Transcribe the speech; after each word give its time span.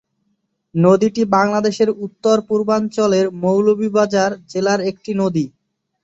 নদীটি 0.75 1.21
বাংলাদেশের 1.35 1.89
উত্তর-পূর্বাঞ্চলের 2.05 3.25
মৌলভীবাজার 3.41 4.31
জেলার 4.51 4.79
একটি 4.91 5.11
নদী। 5.21 5.45